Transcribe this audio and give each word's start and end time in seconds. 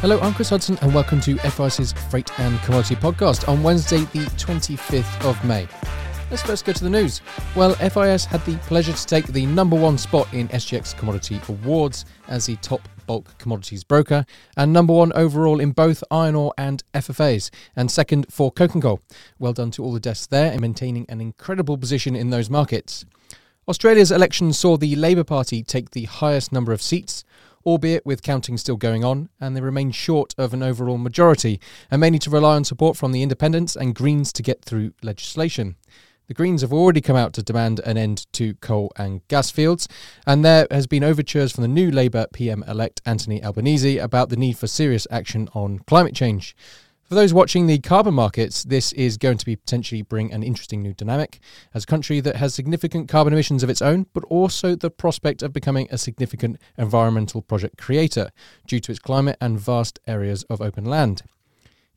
Hello, 0.00 0.18
I'm 0.20 0.32
Chris 0.32 0.48
Hudson, 0.48 0.78
and 0.80 0.94
welcome 0.94 1.20
to 1.20 1.36
FIS's 1.36 1.92
Freight 1.92 2.30
and 2.40 2.58
Commodity 2.62 2.96
Podcast 2.96 3.46
on 3.46 3.62
Wednesday, 3.62 3.98
the 3.98 4.24
25th 4.38 5.26
of 5.26 5.44
May. 5.44 5.68
Let's 6.30 6.42
first 6.42 6.64
go 6.64 6.72
to 6.72 6.82
the 6.82 6.88
news. 6.88 7.20
Well, 7.54 7.74
FIS 7.74 8.24
had 8.24 8.42
the 8.46 8.56
pleasure 8.60 8.94
to 8.94 9.06
take 9.06 9.26
the 9.26 9.44
number 9.44 9.76
one 9.76 9.98
spot 9.98 10.32
in 10.32 10.48
SGX 10.48 10.96
Commodity 10.96 11.38
Awards 11.50 12.06
as 12.28 12.46
the 12.46 12.56
top 12.56 12.80
bulk 13.06 13.36
commodities 13.36 13.84
broker, 13.84 14.24
and 14.56 14.72
number 14.72 14.94
one 14.94 15.12
overall 15.12 15.60
in 15.60 15.72
both 15.72 16.02
iron 16.10 16.34
ore 16.34 16.54
and 16.56 16.82
FFAs, 16.94 17.50
and 17.76 17.90
second 17.90 18.24
for 18.30 18.50
coke 18.50 18.72
and 18.72 18.82
coal. 18.82 19.02
Well 19.38 19.52
done 19.52 19.70
to 19.72 19.84
all 19.84 19.92
the 19.92 20.00
desks 20.00 20.28
there 20.28 20.50
in 20.50 20.62
maintaining 20.62 21.04
an 21.10 21.20
incredible 21.20 21.76
position 21.76 22.16
in 22.16 22.30
those 22.30 22.48
markets. 22.48 23.04
Australia's 23.68 24.10
election 24.10 24.54
saw 24.54 24.78
the 24.78 24.96
Labour 24.96 25.24
Party 25.24 25.62
take 25.62 25.90
the 25.90 26.06
highest 26.06 26.52
number 26.52 26.72
of 26.72 26.80
seats, 26.80 27.22
albeit 27.64 28.04
with 28.06 28.22
counting 28.22 28.56
still 28.56 28.76
going 28.76 29.04
on, 29.04 29.28
and 29.40 29.56
they 29.56 29.60
remain 29.60 29.90
short 29.90 30.34
of 30.38 30.54
an 30.54 30.62
overall 30.62 30.98
majority 30.98 31.60
and 31.90 32.00
may 32.00 32.10
need 32.10 32.22
to 32.22 32.30
rely 32.30 32.56
on 32.56 32.64
support 32.64 32.96
from 32.96 33.12
the 33.12 33.22
Independents 33.22 33.76
and 33.76 33.94
Greens 33.94 34.32
to 34.32 34.42
get 34.42 34.64
through 34.64 34.92
legislation. 35.02 35.76
The 36.30 36.34
Greens 36.34 36.60
have 36.60 36.72
already 36.72 37.00
come 37.00 37.16
out 37.16 37.32
to 37.32 37.42
demand 37.42 37.80
an 37.80 37.98
end 37.98 38.32
to 38.34 38.54
coal 38.54 38.92
and 38.94 39.26
gas 39.26 39.50
fields, 39.50 39.88
and 40.24 40.44
there 40.44 40.68
has 40.70 40.86
been 40.86 41.02
overtures 41.02 41.50
from 41.50 41.62
the 41.62 41.68
new 41.68 41.90
Labour 41.90 42.26
PM 42.32 42.62
elect 42.68 43.00
Anthony 43.04 43.42
Albanese 43.42 43.98
about 43.98 44.28
the 44.28 44.36
need 44.36 44.56
for 44.56 44.68
serious 44.68 45.08
action 45.10 45.48
on 45.54 45.80
climate 45.80 46.14
change. 46.14 46.54
For 47.10 47.16
those 47.16 47.34
watching 47.34 47.66
the 47.66 47.80
carbon 47.80 48.14
markets, 48.14 48.62
this 48.62 48.92
is 48.92 49.16
going 49.16 49.38
to 49.38 49.44
be 49.44 49.56
potentially 49.56 50.02
bring 50.02 50.32
an 50.32 50.44
interesting 50.44 50.80
new 50.80 50.94
dynamic 50.94 51.40
as 51.74 51.82
a 51.82 51.86
country 51.88 52.20
that 52.20 52.36
has 52.36 52.54
significant 52.54 53.08
carbon 53.08 53.32
emissions 53.32 53.64
of 53.64 53.68
its 53.68 53.82
own, 53.82 54.06
but 54.12 54.22
also 54.26 54.76
the 54.76 54.92
prospect 54.92 55.42
of 55.42 55.52
becoming 55.52 55.88
a 55.90 55.98
significant 55.98 56.60
environmental 56.78 57.42
project 57.42 57.78
creator 57.78 58.30
due 58.64 58.78
to 58.78 58.92
its 58.92 59.00
climate 59.00 59.36
and 59.40 59.58
vast 59.58 59.98
areas 60.06 60.44
of 60.44 60.60
open 60.60 60.84
land. 60.84 61.22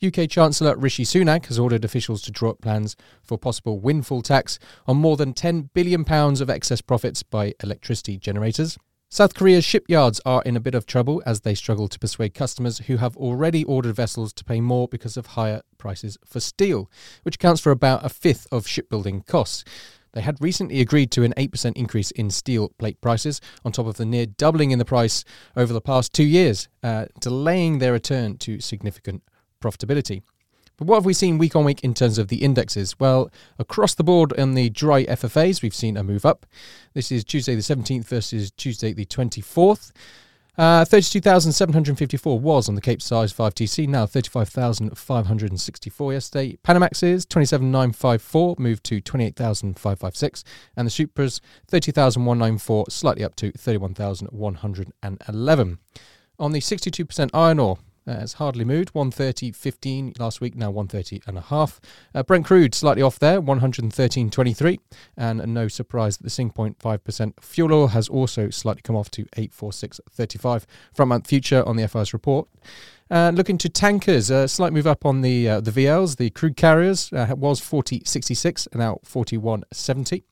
UK 0.04 0.28
Chancellor 0.28 0.76
Rishi 0.76 1.04
Sunak 1.04 1.46
has 1.46 1.60
ordered 1.60 1.86
officials 1.86 2.24
to 2.24 2.32
draw 2.32 2.50
up 2.50 2.62
plans 2.62 2.96
for 3.22 3.38
possible 3.38 3.80
windfall 3.80 4.24
tax 4.24 4.58
on 4.88 4.98
more 4.98 5.16
than 5.16 5.36
£10 5.36 5.70
billion 5.76 6.04
of 6.10 6.50
excess 6.50 6.82
profits 6.82 7.22
by 7.22 7.54
electricity 7.62 8.18
generators. 8.18 8.80
South 9.14 9.36
Korea's 9.36 9.64
shipyards 9.64 10.20
are 10.26 10.42
in 10.42 10.58
a 10.58 10.60
bit 10.60 10.74
of 10.74 10.88
trouble 10.88 11.22
as 11.24 11.42
they 11.42 11.54
struggle 11.54 11.88
to 11.88 12.00
persuade 12.00 12.34
customers 12.34 12.80
who 12.80 12.98
have 12.98 13.16
already 13.16 13.64
ordered 13.64 13.96
vessels 13.96 14.34
to 14.34 14.44
pay 14.44 14.60
more 14.60 14.88
because 14.88 15.18
of 15.18 15.28
higher 15.28 15.62
prices 15.78 16.18
for 16.26 16.40
steel, 16.40 16.90
which 17.22 17.36
accounts 17.36 17.62
for 17.62 17.70
about 17.70 18.04
a 18.04 18.10
fifth 18.10 18.48
of 18.52 18.66
shipbuilding 18.66 19.22
costs. 19.22 19.64
They 20.14 20.22
had 20.22 20.42
recently 20.42 20.82
agreed 20.82 21.12
to 21.12 21.22
an 21.22 21.36
8% 21.38 21.74
increase 21.76 22.10
in 22.10 22.32
steel 22.32 22.70
plate 22.80 23.00
prices, 23.02 23.40
on 23.64 23.72
top 23.72 23.86
of 23.86 23.98
the 23.98 24.06
near 24.06 24.26
doubling 24.26 24.72
in 24.72 24.80
the 24.80 24.84
price 24.84 25.24
over 25.56 25.74
the 25.74 25.80
past 25.80 26.12
two 26.12 26.24
years, 26.24 26.68
uh, 26.82 27.06
delaying 27.20 27.78
their 27.78 27.92
return 27.92 28.40
to 28.40 28.60
significant 28.62 29.22
profitability. 29.62 30.24
What 30.84 30.98
have 30.98 31.06
we 31.06 31.14
seen 31.14 31.38
week 31.38 31.56
on 31.56 31.64
week 31.64 31.82
in 31.82 31.94
terms 31.94 32.18
of 32.18 32.28
the 32.28 32.44
indexes? 32.44 33.00
Well, 33.00 33.32
across 33.58 33.96
the 33.96 34.04
board 34.04 34.38
on 34.38 34.54
the 34.54 34.70
dry 34.70 35.06
FFAs, 35.06 35.62
we've 35.62 35.74
seen 35.74 35.96
a 35.96 36.04
move 36.04 36.26
up. 36.26 36.46
This 36.94 37.10
is 37.10 37.24
Tuesday 37.24 37.56
the 37.56 37.62
17th 37.62 38.06
versus 38.06 38.52
Tuesday 38.52 38.92
the 38.92 39.06
24th. 39.06 39.94
Uh, 40.58 40.84
32,754 40.84 42.38
was 42.38 42.68
on 42.68 42.76
the 42.76 42.82
Cape 42.82 43.02
Size 43.02 43.32
5TC, 43.32 43.88
now 43.88 44.06
35,564 44.06 46.14
yesterday. 46.14 46.58
Panamaxes 46.66 47.26
27,954 47.30 48.56
moved 48.60 48.84
to 48.84 49.00
28,556, 49.00 50.44
and 50.76 50.86
the 50.86 50.92
Supras 50.92 51.40
30,194 51.70 52.88
slightly 52.90 53.24
up 53.24 53.38
to 53.38 53.54
31,111. 53.54 55.78
On 56.40 56.52
the 56.52 56.60
62% 56.60 57.30
iron 57.34 57.60
ore, 57.60 57.78
uh, 58.08 58.20
it's 58.22 58.34
hardly 58.34 58.66
moved. 58.66 58.94
130.15 58.94 60.20
last 60.20 60.42
week, 60.42 60.56
now 60.56 60.70
130 60.70 61.22
and 61.28 61.38
a 61.38 61.42
half. 61.42 61.80
Uh, 62.14 62.24
Brent 62.24 62.46
crude 62.46 62.76
slightly 62.76 63.02
off 63.02 63.20
there, 63.20 63.42
113.23. 63.42 64.80
And 65.18 65.54
no 65.54 65.68
surprise 65.68 66.18
that 66.18 66.24
the 66.24 66.30
sing 66.30 66.52
0.5% 66.52 67.34
fuel 67.42 67.74
oil 67.74 67.88
has 67.88 68.10
also 68.10 68.50
slightly 68.50 68.82
come 68.82 68.96
off 68.96 69.12
to 69.12 69.26
846.35 69.38 70.66
Front 70.94 71.10
month 71.10 71.28
future 71.28 71.64
on 71.68 71.76
the 71.76 71.88
FIS 71.88 72.14
report. 72.14 72.48
Uh, 73.10 73.32
looking 73.34 73.58
to 73.60 73.70
tankers, 73.70 74.30
a 74.30 74.48
slight 74.48 74.74
move 74.74 74.88
up 74.88 75.06
on 75.06 75.22
the 75.22 75.48
uh, 75.48 75.62
the 75.62 75.72
VLs. 75.72 76.18
The 76.18 76.30
crude 76.32 76.58
carriers 76.58 77.12
uh, 77.14 77.36
was 77.38 77.62
40.66 77.62 78.68
and 78.72 78.80
now 78.80 79.00
41.70. 79.06 80.24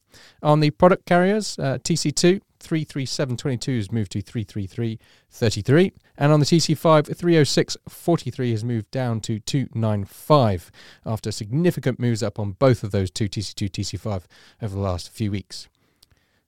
On 0.42 0.60
the 0.60 0.72
product 0.72 1.06
carriers, 1.06 1.60
uh, 1.60 1.78
TC2 1.84 2.42
337.22 2.62 3.78
has 3.78 3.92
moved 3.92 4.12
to 4.14 4.22
333.33. 4.22 5.92
And 6.18 6.32
on 6.32 6.40
the 6.40 6.46
TC5, 6.46 7.16
306.43 7.16 8.52
has 8.52 8.64
moved 8.64 8.90
down 8.92 9.20
to 9.22 9.40
295 9.40 10.72
after 11.06 11.32
significant 11.32 12.00
moves 12.00 12.24
up 12.24 12.40
on 12.40 12.54
both 12.54 12.84
of 12.84 12.92
those 12.92 13.12
two 13.12 13.28
TC2, 13.28 13.70
TC5 13.70 14.24
over 14.62 14.76
the 14.76 14.82
last 14.82 15.10
few 15.10 15.32
weeks. 15.32 15.68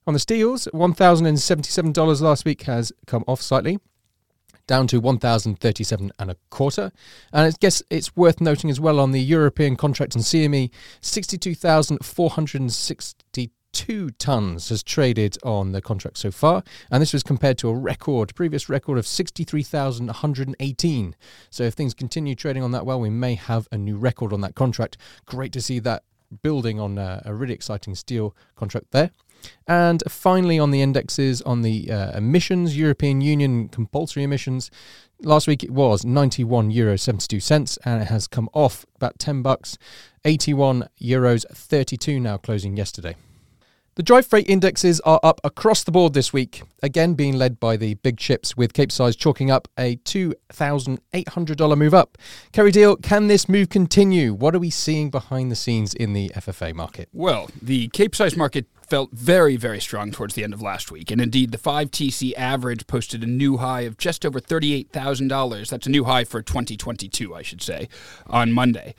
On 0.06 0.14
the 0.14 0.20
steels, 0.20 0.68
$1,077 0.74 2.22
last 2.22 2.46
week 2.46 2.64
has 2.64 2.92
come 3.08 3.24
off 3.28 3.42
slightly 3.42 3.80
down 4.68 4.88
to 4.88 5.00
1037 5.00 6.12
and 6.20 6.32
a 6.32 6.36
quarter 6.50 6.92
and 7.34 7.48
i 7.48 7.52
guess 7.60 7.84
it's 7.90 8.16
worth 8.16 8.40
noting 8.40 8.70
as 8.70 8.80
well 8.80 8.98
on 8.98 9.12
the 9.12 9.22
european 9.22 9.76
contract 9.76 10.16
and 10.16 10.24
cme 10.24 10.70
62462 11.02 13.50
two 13.74 14.12
tons 14.12 14.70
has 14.70 14.82
traded 14.82 15.38
on 15.44 15.74
the 15.74 15.82
contract 15.82 16.18
so 16.18 16.32
far, 16.32 16.64
and 16.90 17.02
this 17.02 17.12
was 17.12 17.24
compared 17.24 17.58
to 17.58 17.68
a 17.70 17.76
record, 17.76 18.34
previous 18.36 18.70
record 18.70 18.98
of 18.98 19.06
63,118. 19.06 21.16
So 21.50 21.64
if 21.64 21.74
things 21.74 21.94
continue 21.94 22.36
trading 22.36 22.64
on 22.64 22.72
that 22.72 22.86
well, 22.86 23.02
we 23.02 23.10
may 23.10 23.36
have 23.36 23.68
a 23.72 23.78
new 23.78 23.98
record 23.98 24.32
on 24.32 24.40
that 24.42 24.56
contract. 24.56 24.96
Great 25.26 25.52
to 25.54 25.62
see 25.62 25.80
that 25.80 26.04
building 26.42 26.80
on 26.80 26.98
a, 26.98 27.22
a 27.26 27.34
really 27.34 27.54
exciting 27.54 27.96
steel 27.96 28.36
contract 28.56 28.92
there. 28.92 29.12
And 29.68 30.02
finally, 30.08 30.58
on 30.58 30.72
the 30.72 30.82
indexes, 30.82 31.42
on 31.42 31.64
the 31.64 31.92
uh, 31.92 32.18
emissions, 32.18 32.78
European 32.78 33.20
Union 33.20 33.68
compulsory 33.68 34.24
emissions, 34.24 34.72
last 35.20 35.48
week 35.48 35.64
it 35.64 35.72
was 35.72 36.06
91 36.06 36.72
euro 36.72 36.98
72 36.98 37.42
cents, 37.42 37.78
and 37.84 38.02
it 38.02 38.08
has 38.08 38.28
come 38.28 38.50
off 38.54 38.86
about 38.96 39.20
10 39.20 39.42
bucks, 39.42 39.78
81 40.24 40.88
euros 41.02 41.46
32 41.50 42.20
now 42.20 42.38
closing 42.38 42.78
yesterday. 42.78 43.16
The 43.96 44.02
dry 44.02 44.24
freight 44.24 44.50
indexes 44.50 45.00
are 45.02 45.20
up 45.22 45.40
across 45.44 45.84
the 45.84 45.92
board 45.92 46.14
this 46.14 46.34
week, 46.34 46.64
again 46.82 47.14
being 47.14 47.38
led 47.38 47.60
by 47.60 47.78
the 47.78 47.94
big 47.94 48.18
chips, 48.18 48.58
with 48.58 48.74
Cape 48.74 48.92
Size 48.92 49.16
chalking 49.16 49.52
up 49.52 49.68
a 49.78 49.98
$2,800 49.98 51.78
move 51.78 51.94
up. 51.94 52.18
Kerry 52.52 52.72
Deal, 52.72 52.96
can 52.96 53.28
this 53.28 53.48
move 53.48 53.70
continue? 53.70 54.34
What 54.34 54.56
are 54.56 54.60
we 54.60 54.72
seeing 54.72 55.12
behind 55.12 55.52
the 55.52 55.56
scenes 55.56 55.94
in 55.94 56.14
the 56.14 56.30
FFA 56.30 56.74
market? 56.74 57.08
Well, 57.14 57.52
the 57.62 57.90
Cape 57.90 58.16
Size 58.16 58.36
market 58.36 58.66
felt 58.88 59.12
very, 59.12 59.58
very 59.58 59.80
strong 59.80 60.10
towards 60.10 60.34
the 60.34 60.44
end 60.44 60.56
of 60.56 60.62
last 60.64 60.92
week. 60.92 61.12
And 61.12 61.22
indeed, 61.22 61.52
the 61.52 61.60
5TC 61.60 62.34
average 62.36 62.88
posted 62.88 63.22
a 63.22 63.28
new 63.28 63.58
high 63.58 63.82
of 63.82 64.00
just 64.00 64.26
over 64.26 64.40
$38,000. 64.40 65.70
That's 65.70 65.86
a 65.86 65.92
new 65.92 66.06
high 66.06 66.24
for 66.24 66.42
2022, 66.42 67.36
I 67.36 67.44
should 67.44 67.62
say, 67.62 67.90
on 68.26 68.54
Monday. 68.54 68.96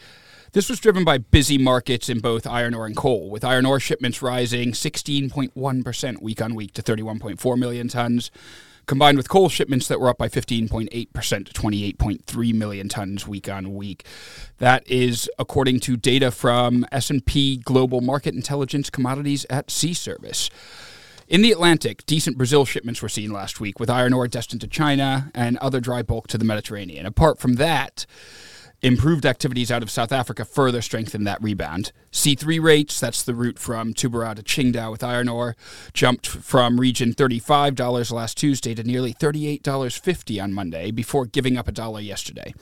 This 0.55 0.69
was 0.69 0.79
driven 0.79 1.03
by 1.03 1.19
busy 1.19 1.59
markets 1.59 2.09
in 2.09 2.21
both 2.21 2.47
iron 2.47 2.75
ore 2.75 2.87
and 2.87 2.97
coal, 2.97 3.29
with 3.29 3.45
iron 3.45 3.67
ore 3.67 3.81
shipments 3.81 4.23
rising 4.23 4.71
16.1% 4.71 6.23
week 6.23 6.41
on 6.41 6.55
week 6.55 6.73
to 6.75 6.83
31.4 6.83 7.59
million 7.59 7.89
tons 7.89 8.31
combined 8.87 9.17
with 9.17 9.29
coal 9.29 9.49
shipments 9.49 9.89
that 9.89 9.99
were 9.99 10.09
up 10.09 10.17
by 10.17 10.29
15.8% 10.29 10.91
to 11.47 11.53
28.3 11.53 12.55
million 12.55 12.89
tons 12.89 13.27
week 13.27 13.49
on 13.49 13.75
week. 13.75 14.07
That 14.59 14.89
is 14.89 15.29
according 15.41 15.81
to 15.81 15.97
data 15.97 16.31
from 16.31 16.87
S&P 16.93 17.57
Global 17.57 18.01
Market 18.01 18.37
Intelligence 18.37 18.91
Commodities 18.91 19.45
at 19.51 19.73
Sea 19.73 19.93
Service. 19.93 20.51
In 21.27 21.43
the 21.43 21.51
Atlantic, 21.51 22.07
decent 22.07 22.37
Brazil 22.37 22.65
shipments 22.65 23.03
were 23.03 23.09
seen 23.09 23.33
last 23.33 23.59
week, 23.59 23.81
with 23.81 23.91
iron 23.91 24.13
ore 24.13 24.29
destined 24.29 24.61
to 24.61 24.69
China 24.69 25.33
and 25.35 25.57
other 25.57 25.81
dry 25.81 26.03
bulk 26.03 26.29
to 26.29 26.39
the 26.39 26.45
Mediterranean. 26.45 27.07
Apart 27.07 27.41
from 27.41 27.55
that, 27.55 28.07
Improved 28.85 29.25
activities 29.25 29.73
out 29.73 29.83
of 29.83 29.91
South 29.91 30.13
Africa 30.13 30.45
further 30.45 30.83
strengthened 30.83 31.27
that 31.27 31.43
rebound. 31.43 31.91
C3 32.13 32.63
rates, 32.63 33.01
that's 33.01 33.23
the 33.23 33.35
route 33.35 33.59
from 33.59 33.95
Tubarão 33.95 34.35
to 34.37 34.43
Qingdao 34.43 34.91
with 34.91 35.03
iron 35.03 35.27
ore, 35.27 35.57
jumped 35.95 36.27
from 36.27 36.79
region 36.79 37.15
$35 37.15 38.13
last 38.13 38.37
Tuesday 38.37 38.75
to 38.75 38.85
nearly 38.85 39.15
$38.50 39.15 40.43
on 40.43 40.53
Monday 40.53 40.91
before 40.91 41.25
giving 41.25 41.57
up 41.57 41.67
a 41.67 41.73
dollar 41.73 42.01
yesterday. 42.01 42.53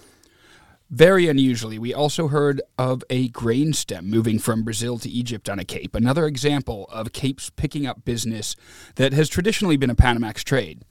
Very 0.88 1.26
unusually, 1.26 1.76
we 1.76 1.92
also 1.92 2.28
heard 2.28 2.62
of 2.78 3.02
a 3.10 3.26
grain 3.30 3.72
stem 3.72 4.08
moving 4.08 4.38
from 4.38 4.62
Brazil 4.62 5.00
to 5.00 5.10
Egypt 5.10 5.50
on 5.50 5.58
a 5.58 5.64
Cape, 5.64 5.96
another 5.96 6.26
example 6.26 6.86
of 6.92 7.12
Capes 7.12 7.50
picking 7.50 7.84
up 7.84 8.04
business 8.04 8.54
that 8.94 9.12
has 9.12 9.28
traditionally 9.28 9.76
been 9.76 9.90
a 9.90 9.96
Panamax 9.96 10.44
trade. 10.44 10.84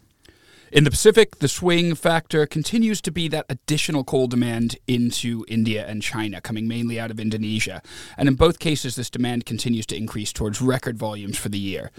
In 0.71 0.85
the 0.85 0.89
Pacific, 0.89 1.39
the 1.39 1.49
swing 1.49 1.95
factor 1.95 2.45
continues 2.45 3.01
to 3.01 3.11
be 3.11 3.27
that 3.27 3.45
additional 3.49 4.05
coal 4.05 4.27
demand 4.27 4.77
into 4.87 5.43
India 5.49 5.85
and 5.85 6.01
China, 6.01 6.39
coming 6.39 6.65
mainly 6.65 6.97
out 6.97 7.11
of 7.11 7.19
Indonesia. 7.19 7.81
And 8.17 8.29
in 8.29 8.35
both 8.35 8.57
cases, 8.57 8.95
this 8.95 9.09
demand 9.09 9.45
continues 9.45 9.85
to 9.87 9.97
increase 9.97 10.31
towards 10.31 10.61
record 10.61 10.97
volumes 10.97 11.37
for 11.37 11.49
the 11.49 11.59
year. 11.59 11.91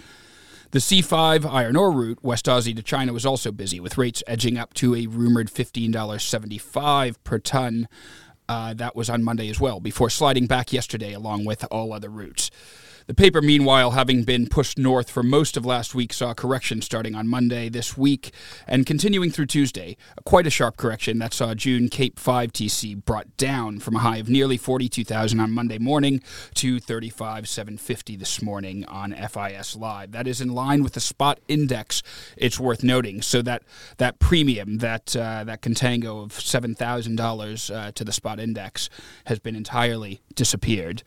The 0.71 0.79
C5 0.79 1.45
iron 1.45 1.75
ore 1.75 1.91
route, 1.91 2.23
West 2.23 2.47
Aussie 2.47 2.75
to 2.75 2.81
China, 2.81 3.13
was 3.13 3.27
also 3.27 3.51
busy, 3.51 3.79
with 3.79 3.99
rates 3.99 4.23
edging 4.25 4.57
up 4.57 4.73
to 4.73 4.95
a 4.95 5.05
rumored 5.05 5.51
$15.75 5.51 7.15
per 7.23 7.37
ton. 7.37 7.87
Uh, 8.49 8.73
that 8.73 8.95
was 8.95 9.07
on 9.07 9.23
Monday 9.23 9.49
as 9.49 9.59
well, 9.59 9.79
before 9.79 10.09
sliding 10.09 10.47
back 10.47 10.73
yesterday 10.73 11.13
along 11.13 11.45
with 11.45 11.63
all 11.69 11.93
other 11.93 12.09
routes. 12.09 12.49
The 13.05 13.13
paper, 13.13 13.41
meanwhile, 13.41 13.91
having 13.91 14.23
been 14.23 14.47
pushed 14.47 14.77
north 14.77 15.09
for 15.09 15.23
most 15.23 15.57
of 15.57 15.65
last 15.65 15.93
week, 15.93 16.13
saw 16.13 16.31
a 16.31 16.35
correction 16.35 16.81
starting 16.81 17.15
on 17.15 17.27
Monday 17.27 17.67
this 17.67 17.97
week 17.97 18.31
and 18.65 18.85
continuing 18.85 19.29
through 19.29 19.47
Tuesday. 19.47 19.97
Quite 20.23 20.47
a 20.47 20.49
sharp 20.49 20.77
correction 20.77 21.19
that 21.19 21.33
saw 21.33 21.53
June 21.53 21.89
Cape 21.89 22.17
5 22.17 22.53
TC 22.53 23.03
brought 23.03 23.35
down 23.35 23.79
from 23.79 23.97
a 23.97 23.99
high 23.99 24.17
of 24.17 24.29
nearly 24.29 24.55
42,000 24.55 25.37
on 25.41 25.51
Monday 25.51 25.77
morning 25.77 26.21
to 26.53 26.79
35,750 26.79 28.15
this 28.15 28.41
morning 28.41 28.85
on 28.85 29.13
FIS 29.13 29.75
Live. 29.75 30.13
That 30.13 30.25
is 30.25 30.39
in 30.39 30.53
line 30.53 30.81
with 30.81 30.93
the 30.93 31.01
spot 31.01 31.41
index. 31.49 32.03
It's 32.37 32.57
worth 32.57 32.83
noting. 32.83 33.21
So 33.21 33.41
that 33.41 33.63
that 33.97 34.19
premium, 34.19 34.77
that 34.77 35.13
uh, 35.13 35.43
that 35.43 35.61
contango 35.61 36.23
of 36.23 36.31
seven 36.39 36.73
thousand 36.73 37.19
uh, 37.19 37.23
dollars 37.23 37.67
to 37.67 38.03
the 38.03 38.13
spot 38.13 38.39
index, 38.39 38.89
has 39.25 39.39
been 39.39 39.57
entirely 39.57 40.21
disappeared. 40.35 41.03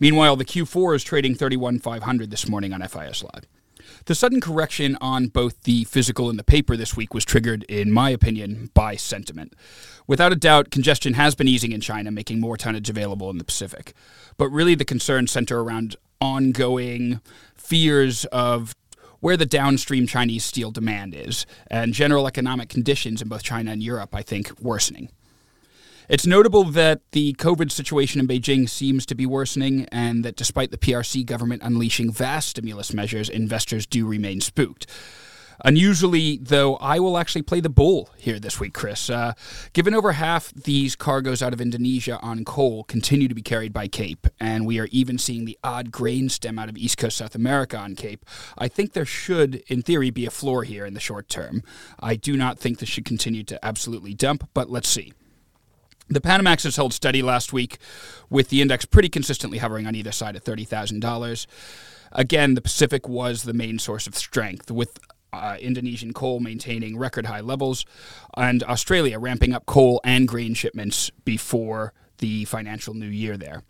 Meanwhile, 0.00 0.36
the 0.36 0.44
Q4 0.44 0.94
is 0.94 1.02
trading 1.02 1.34
31,500 1.38 2.30
this 2.30 2.48
morning 2.48 2.72
on 2.72 2.86
FIS 2.86 3.22
Live. 3.22 3.46
The 4.04 4.14
sudden 4.14 4.40
correction 4.40 4.96
on 5.00 5.28
both 5.28 5.62
the 5.62 5.84
physical 5.84 6.28
and 6.28 6.38
the 6.38 6.44
paper 6.44 6.76
this 6.76 6.96
week 6.96 7.14
was 7.14 7.24
triggered, 7.24 7.62
in 7.64 7.92
my 7.92 8.10
opinion, 8.10 8.70
by 8.74 8.96
sentiment. 8.96 9.54
Without 10.06 10.32
a 10.32 10.36
doubt, 10.36 10.70
congestion 10.70 11.14
has 11.14 11.34
been 11.34 11.48
easing 11.48 11.72
in 11.72 11.80
China, 11.80 12.10
making 12.10 12.40
more 12.40 12.56
tonnage 12.56 12.90
available 12.90 13.30
in 13.30 13.38
the 13.38 13.44
Pacific. 13.44 13.92
But 14.36 14.48
really, 14.48 14.74
the 14.74 14.84
concerns 14.84 15.30
center 15.30 15.60
around 15.60 15.96
ongoing 16.20 17.20
fears 17.54 18.24
of 18.26 18.74
where 19.20 19.36
the 19.36 19.46
downstream 19.46 20.06
Chinese 20.06 20.44
steel 20.44 20.70
demand 20.70 21.14
is, 21.14 21.44
and 21.70 21.92
general 21.92 22.26
economic 22.26 22.68
conditions 22.68 23.20
in 23.20 23.28
both 23.28 23.42
China 23.42 23.72
and 23.72 23.82
Europe, 23.82 24.14
I 24.14 24.22
think, 24.22 24.58
worsening. 24.60 25.10
It's 26.08 26.26
notable 26.26 26.64
that 26.64 27.02
the 27.12 27.34
COVID 27.34 27.70
situation 27.70 28.18
in 28.18 28.26
Beijing 28.26 28.66
seems 28.66 29.04
to 29.04 29.14
be 29.14 29.26
worsening, 29.26 29.86
and 29.92 30.24
that 30.24 30.36
despite 30.36 30.70
the 30.70 30.78
PRC 30.78 31.26
government 31.26 31.60
unleashing 31.62 32.10
vast 32.10 32.48
stimulus 32.48 32.94
measures, 32.94 33.28
investors 33.28 33.84
do 33.86 34.06
remain 34.06 34.40
spooked. 34.40 34.86
Unusually, 35.66 36.38
though, 36.38 36.76
I 36.76 36.98
will 36.98 37.18
actually 37.18 37.42
play 37.42 37.60
the 37.60 37.68
bull 37.68 38.08
here 38.16 38.38
this 38.38 38.58
week, 38.58 38.72
Chris. 38.72 39.10
Uh, 39.10 39.34
given 39.74 39.92
over 39.92 40.12
half 40.12 40.50
these 40.54 40.96
cargoes 40.96 41.42
out 41.42 41.52
of 41.52 41.60
Indonesia 41.60 42.18
on 42.22 42.42
coal 42.42 42.84
continue 42.84 43.28
to 43.28 43.34
be 43.34 43.42
carried 43.42 43.74
by 43.74 43.86
Cape, 43.86 44.28
and 44.40 44.66
we 44.66 44.80
are 44.80 44.88
even 44.90 45.18
seeing 45.18 45.44
the 45.44 45.58
odd 45.62 45.90
grain 45.90 46.30
stem 46.30 46.58
out 46.58 46.70
of 46.70 46.78
East 46.78 46.96
Coast 46.96 47.18
South 47.18 47.34
America 47.34 47.76
on 47.76 47.94
Cape, 47.94 48.24
I 48.56 48.68
think 48.68 48.94
there 48.94 49.04
should, 49.04 49.56
in 49.66 49.82
theory, 49.82 50.08
be 50.08 50.24
a 50.24 50.30
floor 50.30 50.62
here 50.62 50.86
in 50.86 50.94
the 50.94 51.00
short 51.00 51.28
term. 51.28 51.62
I 52.00 52.16
do 52.16 52.34
not 52.34 52.58
think 52.58 52.78
this 52.78 52.88
should 52.88 53.04
continue 53.04 53.42
to 53.44 53.62
absolutely 53.62 54.14
dump, 54.14 54.48
but 54.54 54.70
let's 54.70 54.88
see. 54.88 55.12
The 56.10 56.20
Panamax 56.20 56.62
has 56.62 56.76
held 56.76 56.94
steady 56.94 57.20
last 57.20 57.52
week, 57.52 57.78
with 58.30 58.48
the 58.48 58.62
index 58.62 58.86
pretty 58.86 59.10
consistently 59.10 59.58
hovering 59.58 59.86
on 59.86 59.94
either 59.94 60.12
side 60.12 60.36
of 60.36 60.44
$30,000. 60.44 61.46
Again, 62.12 62.54
the 62.54 62.62
Pacific 62.62 63.06
was 63.06 63.42
the 63.42 63.52
main 63.52 63.78
source 63.78 64.06
of 64.06 64.14
strength, 64.14 64.70
with 64.70 64.98
uh, 65.34 65.56
Indonesian 65.60 66.14
coal 66.14 66.40
maintaining 66.40 66.96
record 66.96 67.26
high 67.26 67.40
levels, 67.40 67.84
and 68.36 68.62
Australia 68.64 69.18
ramping 69.18 69.52
up 69.52 69.66
coal 69.66 70.00
and 70.02 70.26
grain 70.26 70.54
shipments 70.54 71.10
before 71.24 71.92
the 72.18 72.46
financial 72.46 72.94
new 72.94 73.06
year 73.06 73.36
there. 73.36 73.62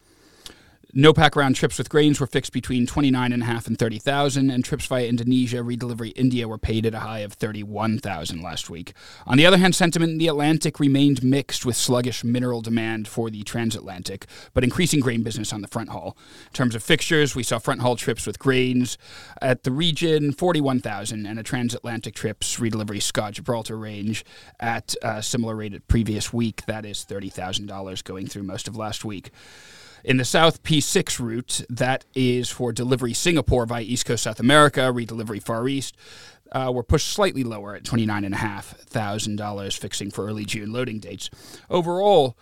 NoPac 0.97 1.37
round 1.37 1.55
trips 1.55 1.77
with 1.77 1.91
grains 1.91 2.19
were 2.19 2.27
fixed 2.27 2.51
between 2.51 2.87
29.5 2.87 3.67
and 3.67 3.79
30,000, 3.79 4.49
and 4.49 4.65
trips 4.65 4.87
via 4.87 5.07
Indonesia 5.07 5.59
redelivery 5.59 6.15
India 6.17 6.49
were 6.49 6.57
paid 6.57 6.87
at 6.87 6.95
a 6.95 7.01
high 7.01 7.19
of 7.19 7.35
31,000 7.35 8.41
last 8.41 8.71
week. 8.71 8.95
On 9.27 9.37
the 9.37 9.45
other 9.45 9.59
hand, 9.59 9.75
sentiment 9.75 10.13
in 10.13 10.19
the 10.19 10.29
Atlantic 10.29 10.81
remained 10.81 11.23
mixed 11.23 11.67
with 11.67 11.77
sluggish 11.77 12.25
mineral 12.25 12.63
demand 12.63 13.07
for 13.07 13.29
the 13.29 13.43
transatlantic, 13.43 14.25
but 14.55 14.65
increasing 14.65 15.01
grain 15.01 15.23
business 15.23 15.53
on 15.53 15.61
the 15.61 15.69
front 15.69 15.91
haul. 15.91 16.17
In 16.47 16.53
terms 16.55 16.75
of 16.75 16.83
fixtures, 16.83 17.37
we 17.37 17.43
saw 17.43 17.59
front 17.59 17.83
haul 17.83 17.97
trips 17.97 18.27
with 18.27 18.39
grains 18.39 18.97
at 19.43 19.65
the 19.65 19.71
region 19.71 20.33
41,000 20.33 21.27
and 21.27 21.39
a 21.39 21.43
transatlantic 21.43 22.15
trips 22.15 22.57
redelivery 22.57 23.03
Skaw 23.03 23.31
Gibraltar 23.31 23.77
range 23.77 24.25
at 24.59 24.95
a 25.03 25.23
similar 25.23 25.55
rate 25.55 25.75
at 25.75 25.87
previous 25.87 26.33
week, 26.33 26.65
that 26.65 26.87
is 26.87 27.05
$30,000 27.05 28.03
going 28.05 28.27
through 28.27 28.45
most 28.45 28.67
of 28.67 28.75
last 28.75 29.05
week. 29.05 29.31
In 30.05 30.17
the 30.17 30.25
South 30.25 30.63
P6 30.63 31.19
route, 31.19 31.65
that 31.69 32.05
is 32.15 32.49
for 32.51 32.73
delivery 32.73 33.13
Singapore 33.13 33.67
via 33.67 33.83
East 33.83 34.07
Coast 34.07 34.23
South 34.23 34.39
America, 34.41 34.81
redelivery 34.81 35.43
Far 35.43 35.69
East. 35.69 35.97
Uh, 36.51 36.73
were 36.75 36.83
pushed 36.83 37.09
slightly 37.09 37.45
lower 37.45 37.75
at 37.75 37.83
$29,500 37.83 39.79
fixing 39.79 40.11
for 40.11 40.25
early 40.25 40.47
June 40.47 40.73
loading 40.73 40.99
dates. 40.99 41.29
Overall, 41.69 42.39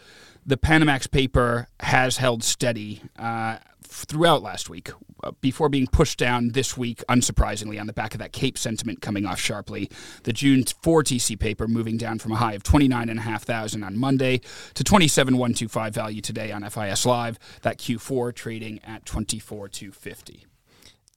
the 0.46 0.56
Panamax 0.56 1.10
paper 1.10 1.66
has 1.80 2.18
held 2.18 2.44
steady 2.44 3.02
uh, 3.18 3.56
throughout 3.86 4.42
last 4.42 4.68
week 4.68 4.90
uh, 5.22 5.32
before 5.40 5.68
being 5.68 5.86
pushed 5.86 6.18
down 6.18 6.50
this 6.50 6.76
week, 6.76 7.02
unsurprisingly, 7.08 7.80
on 7.80 7.86
the 7.86 7.92
back 7.92 8.14
of 8.14 8.18
that 8.18 8.32
Cape 8.32 8.58
sentiment 8.58 9.00
coming 9.00 9.26
off 9.26 9.38
sharply. 9.38 9.90
The 10.24 10.32
June 10.32 10.64
4 10.64 11.02
TC 11.02 11.38
paper 11.38 11.66
moving 11.68 11.96
down 11.96 12.18
from 12.18 12.32
a 12.32 12.36
high 12.36 12.54
of 12.54 12.62
29,500 12.62 13.82
on 13.84 13.96
Monday 13.96 14.40
to 14.74 14.84
27,125 14.84 15.94
value 15.94 16.20
today 16.20 16.52
on 16.52 16.68
FIS 16.68 17.06
Live. 17.06 17.38
That 17.62 17.78
Q4 17.78 18.34
trading 18.34 18.80
at 18.84 19.04
24,250. 19.06 20.46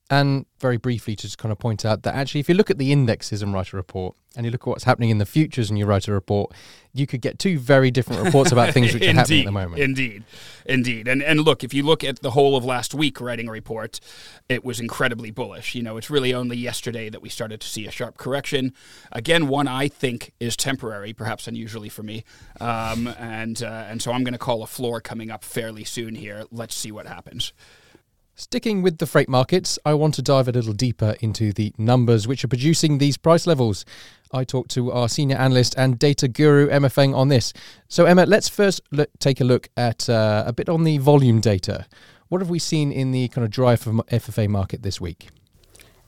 And 0.10 0.46
very 0.60 0.78
briefly, 0.78 1.16
to 1.16 1.22
just 1.22 1.38
kind 1.38 1.52
of 1.52 1.60
point 1.60 1.86
out 1.86 2.04
that 2.04 2.16
actually, 2.16 2.40
if 2.40 2.50
you 2.50 2.56
look 2.56 2.72
at 2.72 2.80
the 2.80 2.92
indexes 2.92 3.42
and 3.42 3.54
write 3.54 3.74
a 3.74 3.78
report, 3.78 4.16
and 4.36 4.46
you 4.46 4.52
look 4.52 4.62
at 4.62 4.68
what's 4.68 4.84
happening 4.84 5.10
in 5.10 5.18
the 5.18 5.26
futures 5.26 5.70
and 5.70 5.80
you 5.80 5.86
write 5.86 6.08
a 6.08 6.14
report, 6.14 6.52
you 6.94 7.08
could 7.08 7.22
get 7.22 7.40
two 7.40 7.58
very 7.58 7.90
different 7.90 8.24
reports 8.24 8.52
about 8.52 8.74
things 8.74 8.94
which 8.94 9.04
are 9.04 9.14
happening 9.14 9.42
at 9.42 9.46
the 9.46 9.52
moment. 9.52 9.82
Indeed, 9.82 10.24
indeed. 10.66 11.08
And 11.08 11.22
and 11.24 11.42
look, 11.42 11.64
if 11.64 11.74
you 11.74 11.84
look 11.84 12.04
at 12.04 12.22
the 12.22 12.32
whole 12.32 12.56
of 12.56 12.64
last 12.64 12.94
week 12.94 13.20
writing 13.20 13.50
a 13.50 13.52
report, 13.52 14.00
it 14.48 14.64
was 14.64 14.80
incredibly 14.80 15.32
bullish. 15.32 15.74
You 15.74 15.82
know, 15.82 15.98
it's 15.98 16.10
really 16.10 16.34
only 16.34 16.58
yesterday 16.58 17.10
that 17.10 17.22
we 17.22 17.30
started 17.30 17.60
to 17.62 17.68
see 17.68 17.88
a 17.88 17.92
sharp 17.92 18.18
correction. 18.18 18.74
Again, 19.12 19.48
one 19.48 19.68
I 19.68 19.88
think 19.88 20.34
is 20.40 20.56
temporary, 20.56 21.12
perhaps 21.12 21.48
unusually 21.48 21.90
for 21.90 22.04
me. 22.04 22.24
Um, 22.62 23.08
and 23.20 23.62
uh, 23.64 23.86
and 23.88 24.02
so 24.02 24.12
I'm 24.12 24.24
going 24.24 24.34
to 24.34 24.40
call 24.40 24.64
a 24.64 24.68
floor 24.68 25.02
coming 25.02 25.32
up 25.32 25.44
fairly 25.44 25.84
soon 25.84 26.16
here. 26.16 26.46
Let's 26.52 26.76
see 26.76 26.92
what 26.92 27.08
happens. 27.08 27.52
Sticking 28.40 28.82
with 28.82 29.00
the 29.00 29.06
freight 29.06 29.28
markets, 29.28 29.78
I 29.84 29.96
want 29.96 30.16
to 30.16 30.22
dive 30.22 30.48
a 30.48 30.54
little 30.54 30.72
deeper 30.72 31.18
into 31.20 31.52
the 31.52 31.74
numbers 31.78 32.26
which 32.26 32.42
are 32.46 32.48
producing 32.48 32.98
these 32.98 33.18
price 33.18 33.46
levels. 33.46 33.84
I 34.32 34.46
talked 34.46 34.72
to 34.72 34.94
our 34.94 35.10
senior 35.10 35.36
analyst 35.36 35.76
and 35.78 36.00
data 36.00 36.30
guru, 36.30 36.70
Emma 36.70 36.90
Feng, 36.90 37.14
on 37.14 37.28
this. 37.28 37.52
So, 37.90 38.06
Emma, 38.06 38.26
let's 38.26 38.48
first 38.48 38.80
look, 38.92 39.10
take 39.20 39.42
a 39.42 39.44
look 39.44 39.68
at 39.76 40.10
uh, 40.10 40.46
a 40.48 40.54
bit 40.54 40.70
on 40.70 40.86
the 40.86 41.00
volume 41.00 41.42
data. 41.42 41.86
What 42.30 42.40
have 42.40 42.50
we 42.50 42.60
seen 42.60 42.94
in 42.94 43.12
the 43.12 43.28
kind 43.28 43.44
of 43.44 43.52
dry 43.52 43.76
FFA 43.76 44.48
market 44.48 44.84
this 44.84 45.02
week? 45.02 45.28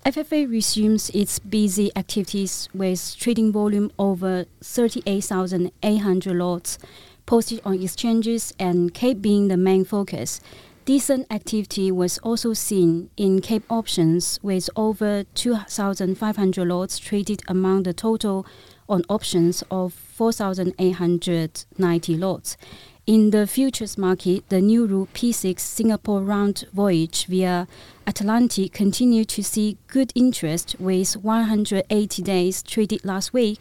FFA 0.05 0.49
resumes 0.49 1.09
its 1.09 1.37
busy 1.37 1.91
activities 1.97 2.69
with 2.73 3.13
trading 3.17 3.51
volume 3.51 3.91
over 3.99 4.45
38,800 4.63 6.33
lots 6.33 6.79
posted 7.25 7.59
on 7.65 7.81
exchanges 7.81 8.53
and 8.57 8.93
Cape 8.93 9.21
being 9.21 9.49
the 9.49 9.57
main 9.57 9.83
focus. 9.83 10.39
Decent 10.83 11.27
activity 11.29 11.91
was 11.91 12.17
also 12.19 12.53
seen 12.53 13.11
in 13.15 13.39
Cape 13.39 13.65
options, 13.69 14.39
with 14.41 14.67
over 14.75 15.25
2,500 15.35 16.67
lots 16.67 16.97
traded 16.97 17.43
among 17.47 17.83
the 17.83 17.93
total 17.93 18.47
on 18.89 19.03
options 19.07 19.63
of 19.69 19.93
4,890 19.93 22.17
lots. 22.17 22.57
In 23.05 23.29
the 23.29 23.45
futures 23.45 23.95
market, 23.95 24.49
the 24.49 24.59
new 24.59 24.87
route 24.87 25.13
P6 25.13 25.59
Singapore 25.59 26.21
round 26.21 26.65
voyage 26.73 27.27
via 27.27 27.67
Atlantic 28.07 28.73
continued 28.73 29.29
to 29.29 29.43
see 29.43 29.77
good 29.85 30.11
interest 30.15 30.77
with 30.79 31.15
180 31.15 32.23
days 32.23 32.63
traded 32.63 33.05
last 33.05 33.33
week. 33.33 33.59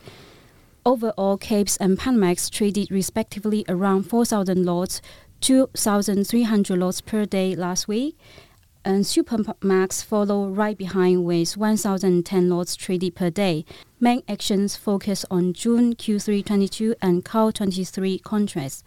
Overall, 0.87 1.37
Capes 1.37 1.77
and 1.77 1.99
Panamax 1.99 2.51
traded 2.51 2.91
respectively 2.91 3.67
around 3.69 4.05
4,000 4.05 4.65
lots 4.65 5.03
2,300 5.41 6.79
lots 6.79 7.01
per 7.01 7.25
day 7.25 7.57
last 7.57 7.89
week, 7.89 8.17
and 8.85 9.05
Supramax 9.05 10.05
follow 10.05 10.49
right 10.49 10.77
behind 10.77 11.25
with 11.25 11.57
1,010 11.57 12.49
lots 12.49 12.77
traded 12.77 13.15
per 13.15 13.31
day. 13.31 13.65
Main 13.99 14.23
actions 14.29 14.77
focus 14.77 15.25
on 15.31 15.53
June 15.53 15.95
Q3 15.95 16.45
22 16.45 16.95
and 17.03 17.25
CAL 17.25 17.53
23 17.53 18.19
contracts. 18.19 18.85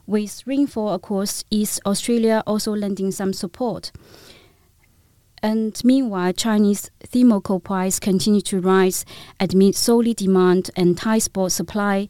With 0.08 0.42
rainfall 0.48 0.94
across 0.94 1.44
East 1.52 1.80
Australia 1.86 2.42
also 2.48 2.74
lending 2.74 3.12
some 3.12 3.34
support. 3.34 3.92
And 5.44 5.80
meanwhile, 5.84 6.34
Chinese 6.34 6.92
thermal 7.00 7.42
coal 7.42 7.60
price 7.60 8.00
continue 8.00 8.42
to 8.42 8.60
rise 8.62 9.06
amid 9.40 9.76
solid 9.76 10.18
demand 10.18 10.70
and 10.76 10.98
tight 10.98 11.24
spot 11.24 11.52
supply. 11.52 12.10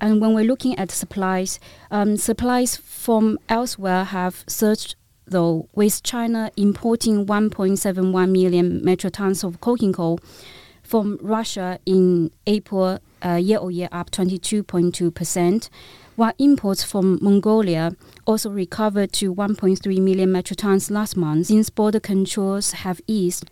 And 0.00 0.20
when 0.20 0.34
we're 0.34 0.44
looking 0.44 0.78
at 0.78 0.90
supplies, 0.90 1.58
um, 1.90 2.16
supplies 2.16 2.76
from 2.76 3.38
elsewhere 3.48 4.04
have 4.04 4.44
surged 4.46 4.96
though, 5.30 5.68
with 5.74 6.02
China 6.02 6.50
importing 6.56 7.26
1.71 7.26 8.30
million 8.30 8.84
metric 8.84 9.14
tons 9.14 9.44
of 9.44 9.60
coking 9.60 9.92
coal 9.92 10.18
from 10.82 11.18
Russia 11.20 11.78
in 11.84 12.30
April, 12.46 12.98
uh, 13.24 13.34
year 13.34 13.58
over 13.58 13.70
year 13.70 13.88
up 13.92 14.10
22.2 14.10 15.14
percent 15.14 15.68
while 16.16 16.32
imports 16.38 16.82
from 16.82 17.18
Mongolia 17.22 17.92
also 18.28 18.50
recovered 18.50 19.10
to 19.10 19.34
1.3 19.34 19.98
million 20.02 20.30
metric 20.30 20.58
tons 20.58 20.90
last 20.90 21.16
month 21.16 21.46
since 21.46 21.70
border 21.70 21.98
controls 21.98 22.72
have 22.72 23.00
eased. 23.06 23.50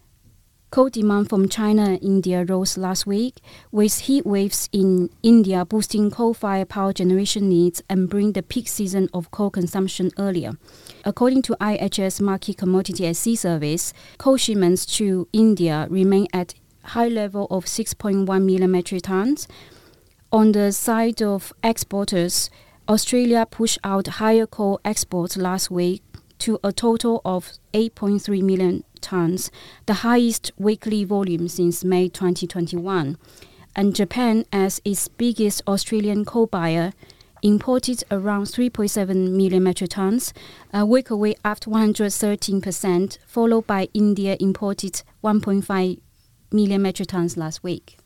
Coal 0.70 0.90
demand 0.90 1.30
from 1.30 1.48
China 1.48 1.84
and 1.84 2.02
India 2.02 2.44
rose 2.44 2.76
last 2.76 3.06
week, 3.06 3.36
with 3.72 4.00
heat 4.00 4.26
waves 4.26 4.68
in 4.72 5.08
India 5.22 5.64
boosting 5.64 6.10
coal-fired 6.10 6.68
power 6.68 6.92
generation 6.92 7.48
needs 7.48 7.82
and 7.88 8.10
bring 8.10 8.32
the 8.32 8.42
peak 8.42 8.68
season 8.68 9.08
of 9.14 9.30
coal 9.30 9.48
consumption 9.48 10.10
earlier. 10.18 10.58
According 11.04 11.42
to 11.42 11.56
IHS 11.58 12.20
Markit 12.20 12.58
Commodity 12.58 13.10
Sea 13.14 13.36
Service, 13.36 13.94
coal 14.18 14.36
shipments 14.36 14.84
to 14.96 15.26
India 15.32 15.86
remain 15.88 16.26
at 16.34 16.54
high 16.82 17.08
level 17.08 17.46
of 17.50 17.64
6.1 17.64 18.26
million 18.44 18.70
metric 18.70 19.02
tons, 19.04 19.48
on 20.32 20.52
the 20.52 20.72
side 20.72 21.22
of 21.22 21.52
exporters, 21.62 22.50
Australia 22.88 23.44
pushed 23.50 23.80
out 23.82 24.06
higher 24.06 24.46
coal 24.46 24.80
exports 24.84 25.36
last 25.36 25.72
week 25.72 26.04
to 26.38 26.60
a 26.62 26.72
total 26.72 27.20
of 27.24 27.50
8.3 27.74 28.42
million 28.42 28.84
tons, 29.00 29.50
the 29.86 29.94
highest 29.94 30.52
weekly 30.56 31.02
volume 31.02 31.48
since 31.48 31.84
May 31.84 32.08
2021. 32.08 33.18
And 33.74 33.94
Japan, 33.94 34.44
as 34.52 34.80
its 34.84 35.08
biggest 35.08 35.62
Australian 35.66 36.24
coal 36.24 36.46
buyer, 36.46 36.92
imported 37.42 38.04
around 38.12 38.44
3.7 38.44 39.30
million 39.32 39.64
metric 39.64 39.90
tons, 39.90 40.32
a 40.72 40.86
week 40.86 41.10
away 41.10 41.34
up 41.44 41.60
113%, 41.60 43.18
followed 43.26 43.66
by 43.66 43.88
India 43.94 44.36
imported 44.38 45.02
1.5 45.24 45.98
million 46.52 46.82
metric 46.82 47.08
tons 47.08 47.36
last 47.36 47.64
week. 47.64 47.98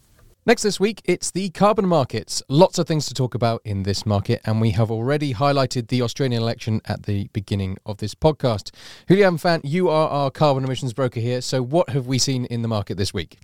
Next 0.47 0.63
this 0.63 0.81
week, 0.81 1.03
it's 1.05 1.31
the 1.31 1.51
carbon 1.51 1.87
markets. 1.87 2.43
Lots 2.49 2.79
of 2.79 2.87
things 2.87 3.05
to 3.07 3.15
talk 3.15 3.35
about 3.35 3.61
in 3.63 3.83
this 3.83 4.07
market, 4.07 4.41
and 4.47 4.59
we 4.59 4.71
have 4.71 4.91
already 4.91 5.35
highlighted 5.35 5.89
the 5.89 6.01
Australian 6.01 6.41
election 6.41 6.81
at 6.87 7.03
the 7.03 7.29
beginning 7.35 7.77
of 7.85 7.99
this 7.99 8.15
podcast. 8.15 8.75
Julian 9.07 9.37
Fan, 9.37 9.61
you 9.63 9.91
are 9.91 10.09
our 10.09 10.31
carbon 10.31 10.65
emissions 10.65 10.95
broker 10.95 11.21
here. 11.21 11.43
So, 11.43 11.63
what 11.63 11.91
have 11.91 12.07
we 12.07 12.19
seen 12.19 12.47
in 12.47 12.63
the 12.63 12.69
market 12.69 12.97
this 12.97 13.13
week? 13.13 13.39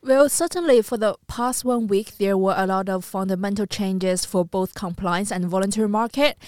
Well, 0.00 0.30
certainly 0.30 0.80
for 0.80 0.96
the 0.96 1.16
past 1.26 1.66
one 1.66 1.86
week, 1.86 2.16
there 2.16 2.38
were 2.38 2.54
a 2.56 2.66
lot 2.66 2.88
of 2.88 3.04
fundamental 3.04 3.66
changes 3.66 4.24
for 4.24 4.42
both 4.42 4.74
compliance 4.74 5.30
and 5.30 5.44
voluntary 5.44 5.88
market. 5.88 6.38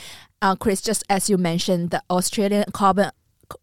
Uh, 0.40 0.56
Chris, 0.56 0.80
just 0.80 1.04
as 1.10 1.28
you 1.28 1.36
mentioned, 1.36 1.90
the 1.90 2.02
Australian 2.08 2.64
carbon 2.72 3.10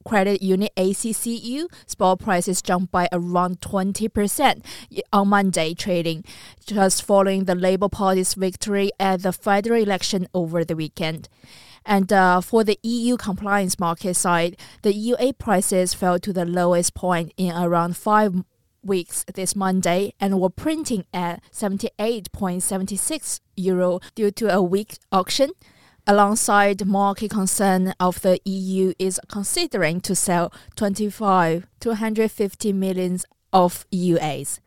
credit 0.05 0.41
unit 0.41 0.71
ACCU 0.75 1.65
spot 1.85 2.19
prices 2.19 2.61
jumped 2.61 2.91
by 2.91 3.07
around 3.11 3.61
20% 3.61 4.63
on 5.13 5.27
Monday 5.27 5.73
trading, 5.73 6.23
just 6.65 7.03
following 7.03 7.45
the 7.45 7.55
Labour 7.55 7.89
Party's 7.89 8.33
victory 8.33 8.91
at 8.99 9.23
the 9.23 9.33
federal 9.33 9.81
election 9.81 10.27
over 10.33 10.63
the 10.63 10.75
weekend. 10.75 11.29
And 11.85 12.11
uh, 12.11 12.41
for 12.41 12.65
the 12.65 12.77
EU 12.83 13.15
compliance 13.15 13.79
market 13.79 14.15
side, 14.15 14.57
the 14.81 14.93
EUA 14.93 15.37
prices 15.37 15.93
fell 15.93 16.19
to 16.19 16.33
the 16.33 16.45
lowest 16.45 16.93
point 16.93 17.31
in 17.37 17.55
around 17.55 17.95
five 17.95 18.43
weeks 18.83 19.25
this 19.33 19.55
Monday 19.55 20.13
and 20.19 20.39
were 20.39 20.49
printing 20.49 21.05
at 21.13 21.41
78.76 21.51 23.39
euro 23.55 23.99
due 24.15 24.31
to 24.31 24.53
a 24.53 24.61
weak 24.61 24.97
auction 25.11 25.51
alongside 26.07 26.85
market 26.85 27.31
concern 27.31 27.93
of 27.99 28.21
the 28.21 28.39
EU 28.45 28.93
is 28.97 29.19
considering 29.27 29.99
to 30.01 30.15
sell 30.15 30.53
25 30.75 31.67
to 31.81 31.89
150 31.89 32.73
millions 32.73 33.25
of 33.51 33.85
EUAs. 33.91 34.59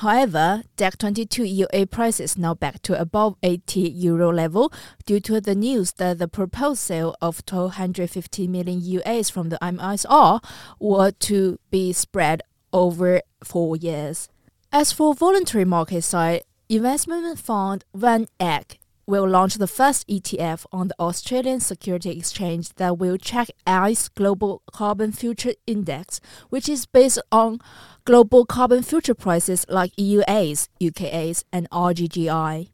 However, 0.00 0.62
Dec 0.76 0.98
22 0.98 1.42
EUA 1.42 1.90
prices 1.90 2.36
now 2.36 2.54
back 2.54 2.82
to 2.82 3.00
above 3.00 3.36
80 3.42 3.80
euro 3.80 4.30
level 4.30 4.72
due 5.06 5.20
to 5.20 5.40
the 5.40 5.54
news 5.54 5.92
that 5.92 6.18
the 6.18 6.28
proposed 6.28 6.80
sale 6.80 7.14
of 7.22 7.44
250 7.46 8.46
million 8.46 8.80
EUAs 8.80 9.30
from 9.30 9.48
the 9.48 9.58
MSR 9.62 10.42
were 10.78 11.12
to 11.12 11.58
be 11.70 11.92
spread 11.92 12.42
over 12.72 13.22
four 13.42 13.76
years. 13.76 14.28
As 14.70 14.92
for 14.92 15.14
voluntary 15.14 15.64
market 15.64 16.02
side, 16.02 16.42
investment 16.68 17.38
fund 17.38 17.84
Van 17.94 18.26
Eck 18.38 18.78
will 19.06 19.28
launch 19.28 19.54
the 19.54 19.66
first 19.66 20.06
ETF 20.08 20.66
on 20.72 20.88
the 20.88 20.94
Australian 20.98 21.60
Security 21.60 22.10
Exchange 22.10 22.74
that 22.74 22.98
will 22.98 23.18
track 23.18 23.48
ICE 23.66 24.08
Global 24.08 24.62
Carbon 24.72 25.12
Future 25.12 25.54
Index, 25.66 26.20
which 26.48 26.68
is 26.68 26.86
based 26.86 27.20
on 27.30 27.60
global 28.04 28.44
carbon 28.44 28.82
future 28.82 29.14
prices 29.14 29.64
like 29.68 29.94
EUAs, 29.96 30.68
UKAs, 30.80 31.44
and 31.52 31.70
RGGI. 31.70 32.68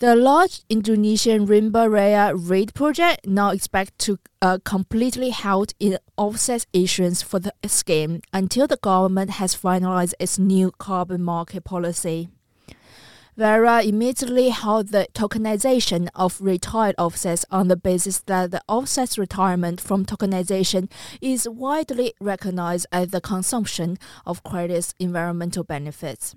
The 0.00 0.14
large 0.14 0.60
Indonesian 0.68 1.48
Rimba 1.48 1.88
Raya 1.88 2.32
REDD 2.32 2.72
project 2.72 3.26
now 3.26 3.50
expect 3.50 3.98
to 4.00 4.18
uh, 4.40 4.58
completely 4.64 5.30
halt 5.30 5.74
in 5.80 5.98
offset 6.16 6.66
issuance 6.72 7.20
for 7.20 7.40
the 7.40 7.52
scheme 7.66 8.20
until 8.32 8.68
the 8.68 8.76
government 8.76 9.30
has 9.30 9.56
finalized 9.56 10.14
its 10.20 10.38
new 10.38 10.70
carbon 10.70 11.24
market 11.24 11.64
policy. 11.64 12.28
Verra 13.38 13.84
immediately 13.84 14.48
held 14.48 14.88
the 14.88 15.06
tokenization 15.14 16.08
of 16.12 16.40
retired 16.40 16.96
offsets 16.98 17.44
on 17.52 17.68
the 17.68 17.76
basis 17.76 18.18
that 18.22 18.50
the 18.50 18.60
offset's 18.66 19.16
retirement 19.16 19.80
from 19.80 20.04
tokenization 20.04 20.90
is 21.20 21.48
widely 21.48 22.14
recognized 22.20 22.86
as 22.90 23.12
the 23.12 23.20
consumption 23.20 23.96
of 24.26 24.42
credit's 24.42 24.92
environmental 24.98 25.62
benefits. 25.62 26.34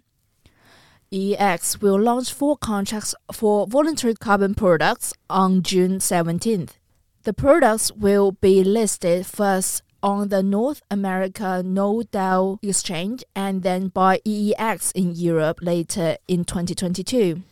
EEX 1.12 1.81
will 1.81 2.00
launch 2.00 2.31
four 2.31 2.55
contracts 2.55 3.15
for 3.34 3.65
voluntary 3.65 4.13
carbon 4.13 4.53
products 4.53 5.12
on 5.27 5.63
June 5.63 5.98
17th. 5.98 6.74
The 7.24 7.34
products 7.34 7.91
will 7.91 8.34
be 8.34 8.63
listed 8.63 9.25
first 9.25 9.81
on 10.03 10.29
the 10.29 10.41
North 10.41 10.81
America 10.89 11.62
Nodal 11.63 12.60
Exchange 12.62 13.24
and 13.36 13.63
then 13.63 13.88
by 13.89 14.20
EEX 14.25 14.91
in 14.93 15.15
Europe 15.15 15.60
later 15.62 16.17
in 16.27 16.43
2022. 16.43 17.43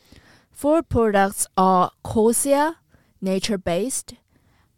Four 0.52 0.84
products 0.84 1.48
are 1.56 1.92
Corsia, 2.04 2.78
nature 3.22 3.58
based, 3.58 4.16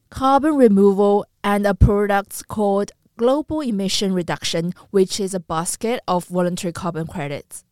carbon 0.09 0.55
removal, 0.55 1.25
and 1.43 1.65
a 1.65 1.73
product 1.73 2.47
called 2.47 2.91
Global 3.17 3.61
Emission 3.61 4.13
Reduction, 4.13 4.73
which 4.91 5.19
is 5.19 5.33
a 5.33 5.39
basket 5.39 6.01
of 6.07 6.25
voluntary 6.25 6.73
carbon 6.73 7.07
credits. 7.07 7.63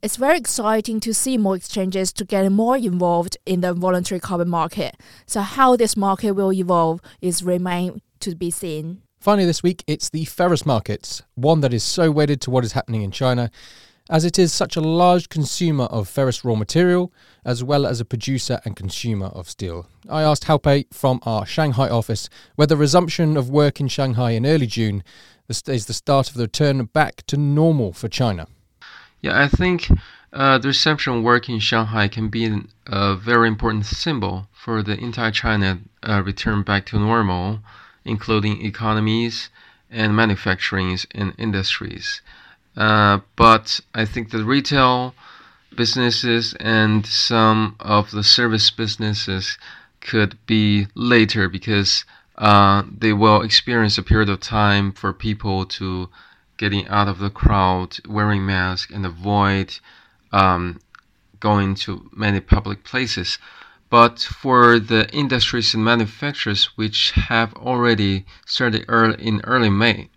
It's 0.00 0.14
very 0.14 0.38
exciting 0.38 1.00
to 1.00 1.12
see 1.12 1.36
more 1.36 1.56
exchanges 1.56 2.12
to 2.12 2.24
get 2.24 2.48
more 2.52 2.76
involved 2.76 3.36
in 3.44 3.62
the 3.62 3.74
voluntary 3.74 4.20
carbon 4.20 4.48
market. 4.48 4.96
So 5.26 5.40
how 5.40 5.74
this 5.74 5.96
market 5.96 6.32
will 6.32 6.52
evolve 6.52 7.00
is 7.20 7.42
remain 7.42 8.00
to 8.20 8.34
be 8.34 8.50
seen. 8.50 9.02
Finally, 9.20 9.46
this 9.46 9.62
week, 9.62 9.82
it's 9.86 10.10
the 10.10 10.24
ferrous 10.24 10.64
markets, 10.64 11.22
one 11.34 11.60
that 11.60 11.74
is 11.74 11.82
so 11.82 12.10
wedded 12.10 12.40
to 12.40 12.50
what 12.50 12.64
is 12.64 12.72
happening 12.72 13.02
in 13.02 13.10
China. 13.10 13.50
as 14.10 14.24
it 14.24 14.38
is 14.38 14.52
such 14.52 14.76
a 14.76 14.80
large 14.80 15.28
consumer 15.28 15.84
of 15.84 16.08
ferrous 16.08 16.44
raw 16.44 16.54
material, 16.54 17.12
as 17.44 17.62
well 17.62 17.86
as 17.86 18.00
a 18.00 18.04
producer 18.04 18.60
and 18.64 18.76
consumer 18.76 19.26
of 19.26 19.48
steel. 19.48 19.86
I 20.08 20.22
asked 20.22 20.44
Hao 20.44 20.58
Pei 20.58 20.86
from 20.90 21.20
our 21.24 21.44
Shanghai 21.44 21.88
office 21.88 22.28
whether 22.56 22.76
resumption 22.76 23.36
of 23.36 23.50
work 23.50 23.80
in 23.80 23.88
Shanghai 23.88 24.30
in 24.32 24.46
early 24.46 24.66
June 24.66 25.02
is 25.48 25.86
the 25.86 25.94
start 25.94 26.28
of 26.28 26.34
the 26.34 26.44
return 26.44 26.84
back 26.86 27.24
to 27.26 27.36
normal 27.36 27.92
for 27.92 28.08
China. 28.08 28.48
Yeah, 29.20 29.40
I 29.40 29.48
think 29.48 29.90
uh, 30.32 30.58
the 30.58 30.68
resumption 30.68 31.18
of 31.18 31.22
work 31.22 31.48
in 31.48 31.58
Shanghai 31.58 32.08
can 32.08 32.28
be 32.28 32.62
a 32.86 33.16
very 33.16 33.48
important 33.48 33.86
symbol 33.86 34.48
for 34.52 34.82
the 34.82 34.98
entire 34.98 35.30
China 35.30 35.80
uh, 36.02 36.22
return 36.24 36.62
back 36.62 36.86
to 36.86 36.98
normal, 36.98 37.60
including 38.04 38.64
economies 38.64 39.50
and 39.90 40.14
manufacturing 40.14 40.98
and 41.14 41.34
industries. 41.38 42.20
Uh, 42.76 43.20
but 43.36 43.80
I 43.94 44.04
think 44.04 44.30
the 44.30 44.44
retail 44.44 45.14
businesses 45.74 46.54
and 46.60 47.06
some 47.06 47.76
of 47.80 48.10
the 48.10 48.22
service 48.22 48.70
businesses 48.70 49.58
could 50.00 50.38
be 50.46 50.86
later 50.94 51.48
because 51.48 52.04
uh, 52.36 52.84
they 52.96 53.12
will 53.12 53.42
experience 53.42 53.98
a 53.98 54.02
period 54.02 54.28
of 54.28 54.40
time 54.40 54.92
for 54.92 55.12
people 55.12 55.66
to 55.66 56.08
getting 56.56 56.86
out 56.88 57.08
of 57.08 57.18
the 57.18 57.30
crowd, 57.30 57.96
wearing 58.06 58.44
masks, 58.44 58.92
and 58.92 59.06
avoid 59.06 59.78
um, 60.32 60.80
going 61.40 61.74
to 61.74 62.10
many 62.12 62.40
public 62.40 62.84
places. 62.84 63.38
But 63.90 64.20
for 64.20 64.78
the 64.78 65.08
industries 65.14 65.72
and 65.74 65.82
manufacturers 65.82 66.66
which 66.76 67.12
have 67.12 67.54
already 67.54 68.26
started 68.44 68.84
early 68.86 69.16
in 69.26 69.40
early 69.44 69.70
May, 69.70 70.10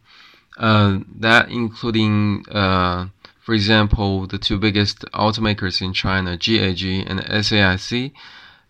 uh, 0.57 0.99
that 1.19 1.49
including, 1.49 2.45
uh, 2.51 3.07
for 3.39 3.53
example, 3.53 4.27
the 4.27 4.37
two 4.37 4.57
biggest 4.57 5.05
automakers 5.13 5.81
in 5.81 5.93
China, 5.93 6.37
GAC 6.37 7.09
and 7.09 7.21
SAIC, 7.21 8.11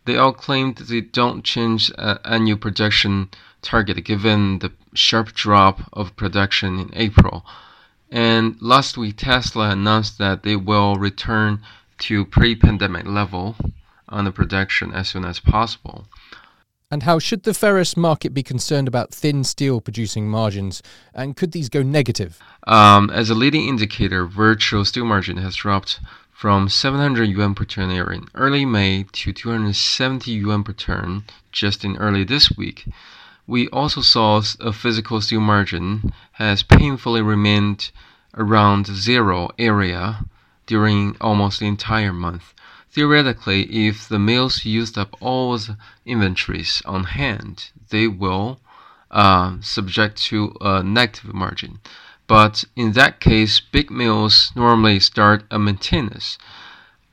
they 0.05 0.17
all 0.17 0.33
claimed 0.33 0.77
they 0.77 1.01
don't 1.01 1.43
change 1.43 1.91
uh, 1.97 2.17
annual 2.23 2.57
production 2.57 3.29
target 3.61 4.03
given 4.03 4.59
the 4.59 4.71
sharp 4.93 5.33
drop 5.33 5.81
of 5.93 6.15
production 6.15 6.79
in 6.79 6.91
April. 6.93 7.45
And 8.11 8.61
last 8.61 8.97
week, 8.97 9.17
Tesla 9.17 9.69
announced 9.69 10.17
that 10.17 10.43
they 10.43 10.55
will 10.55 10.95
return 10.95 11.61
to 11.99 12.25
pre-pandemic 12.25 13.05
level 13.05 13.55
on 14.11 14.25
the 14.25 14.31
production 14.31 14.93
as 14.93 15.09
soon 15.09 15.25
as 15.25 15.39
possible. 15.39 16.07
And 16.91 17.03
how 17.03 17.19
should 17.19 17.43
the 17.43 17.53
ferrous 17.53 17.95
market 17.95 18.33
be 18.33 18.43
concerned 18.43 18.87
about 18.87 19.13
thin 19.13 19.45
steel 19.45 19.79
producing 19.79 20.29
margins? 20.29 20.83
And 21.13 21.37
could 21.37 21.53
these 21.53 21.69
go 21.69 21.81
negative? 21.81 22.39
Um, 22.67 23.09
as 23.09 23.29
a 23.29 23.35
leading 23.35 23.67
indicator, 23.69 24.25
virtual 24.25 24.83
steel 24.83 25.05
margin 25.05 25.37
has 25.37 25.55
dropped 25.55 26.01
from 26.31 26.67
700 26.67 27.25
yuan 27.25 27.55
per 27.55 27.63
ton 27.63 27.91
in 27.91 28.27
early 28.35 28.65
May 28.65 29.05
to 29.13 29.31
270 29.31 30.31
yuan 30.31 30.63
per 30.63 30.73
ton 30.73 31.23
just 31.51 31.85
in 31.85 31.95
early 31.95 32.25
this 32.25 32.51
week. 32.57 32.85
We 33.47 33.69
also 33.69 34.01
saw 34.01 34.41
a 34.59 34.73
physical 34.73 35.21
steel 35.21 35.39
margin 35.39 36.11
has 36.33 36.63
painfully 36.63 37.21
remained 37.21 37.91
around 38.35 38.87
zero 38.87 39.49
area 39.57 40.25
during 40.65 41.15
almost 41.21 41.59
the 41.59 41.67
entire 41.67 42.13
month. 42.13 42.53
Theoretically, 42.91 43.87
if 43.87 44.09
the 44.09 44.19
mills 44.19 44.65
used 44.65 44.97
up 44.97 45.15
all 45.21 45.57
the 45.57 45.77
inventories 46.05 46.81
on 46.85 47.05
hand, 47.05 47.71
they 47.89 48.07
will 48.07 48.59
uh, 49.09 49.57
subject 49.61 50.21
to 50.23 50.53
a 50.59 50.83
negative 50.83 51.33
margin. 51.33 51.79
But 52.27 52.65
in 52.75 52.91
that 52.93 53.19
case, 53.19 53.61
big 53.61 53.91
mills 53.91 54.51
normally 54.55 54.99
start 54.99 55.43
a 55.49 55.57
maintenance. 55.57 56.37